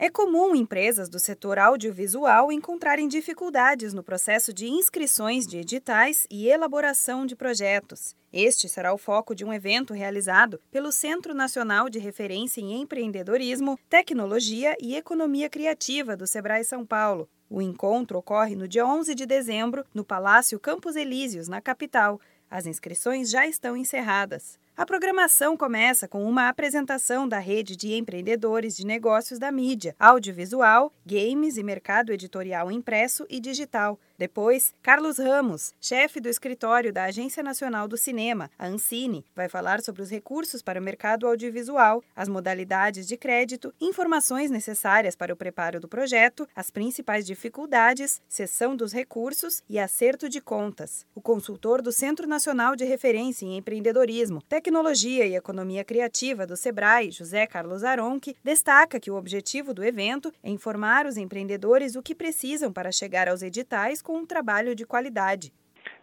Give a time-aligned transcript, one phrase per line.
[0.00, 6.48] É comum empresas do setor audiovisual encontrarem dificuldades no processo de inscrições de editais e
[6.48, 8.14] elaboração de projetos.
[8.32, 13.76] Este será o foco de um evento realizado pelo Centro Nacional de Referência em Empreendedorismo,
[13.90, 17.28] Tecnologia e Economia Criativa do Sebrae São Paulo.
[17.50, 22.20] O encontro ocorre no dia 11 de dezembro, no Palácio Campos Elíseos, na capital.
[22.48, 24.60] As inscrições já estão encerradas.
[24.78, 30.92] A programação começa com uma apresentação da rede de empreendedores de negócios da mídia, audiovisual,
[31.04, 33.98] games e mercado editorial impresso e digital.
[34.16, 39.80] Depois, Carlos Ramos, chefe do escritório da Agência Nacional do Cinema, a Ancine, vai falar
[39.80, 45.36] sobre os recursos para o mercado audiovisual, as modalidades de crédito, informações necessárias para o
[45.36, 51.06] preparo do projeto, as principais dificuldades, cessão dos recursos e acerto de contas.
[51.14, 57.10] O consultor do Centro Nacional de Referência em Empreendedorismo, Tecnologia e Economia Criativa do Sebrae,
[57.10, 62.14] José Carlos Aronque, destaca que o objetivo do evento é informar os empreendedores o que
[62.14, 65.54] precisam para chegar aos editais com um trabalho de qualidade.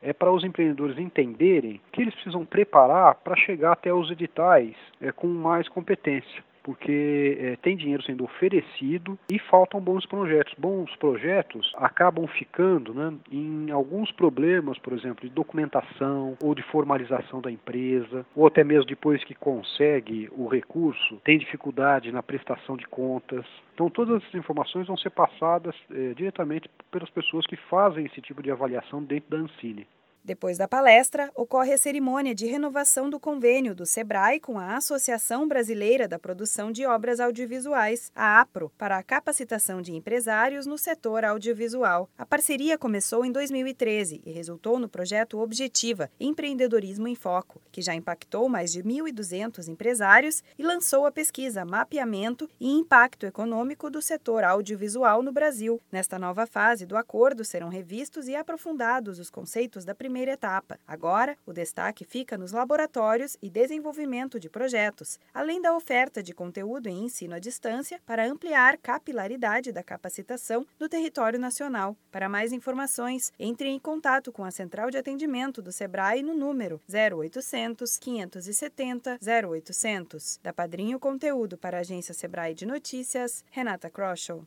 [0.01, 5.11] É para os empreendedores entenderem que eles precisam preparar para chegar até os editais é,
[5.11, 10.51] com mais competência porque é, tem dinheiro sendo oferecido e faltam bons projetos.
[10.57, 17.39] Bons projetos acabam ficando né, em alguns problemas, por exemplo, de documentação ou de formalização
[17.39, 22.87] da empresa, ou até mesmo depois que consegue o recurso, tem dificuldade na prestação de
[22.87, 23.45] contas.
[23.75, 28.41] Então, todas essas informações vão ser passadas é, diretamente pelas pessoas que fazem esse tipo
[28.41, 29.85] de avaliação dentro da Ancine.
[30.25, 35.47] Depois da palestra, ocorre a cerimônia de renovação do convênio do SEBRAE com a Associação
[35.47, 41.23] Brasileira da Produção de Obras Audiovisuais, a APRO, para a capacitação de empresários no setor
[41.23, 42.09] audiovisual.
[42.17, 47.93] A parceria começou em 2013 e resultou no projeto Objetiva Empreendedorismo em Foco, que já
[47.93, 54.43] impactou mais de 1.200 empresários e lançou a pesquisa Mapeamento e Impacto Econômico do Setor
[54.43, 55.79] Audiovisual no Brasil.
[55.91, 60.79] Nesta nova fase do acordo serão revistos e aprofundados os conceitos da primeira primeira etapa.
[60.87, 66.87] Agora, o destaque fica nos laboratórios e desenvolvimento de projetos, além da oferta de conteúdo
[66.87, 71.97] em ensino à distância para ampliar capilaridade da capacitação no território nacional.
[72.09, 76.79] Para mais informações, entre em contato com a Central de Atendimento do Sebrae no número
[76.87, 80.39] 0800 570 0800.
[80.41, 84.41] Da Padrinho Conteúdo para a Agência Sebrae de Notícias, Renata Kroschel.